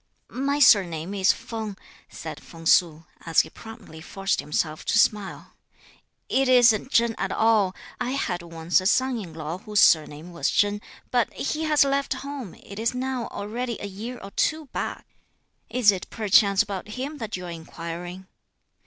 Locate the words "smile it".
4.97-6.49